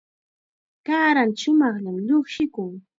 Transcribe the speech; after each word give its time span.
Kaaranta 0.85 1.39
shumaqllam 1.41 1.97
llushikun. 2.07 2.73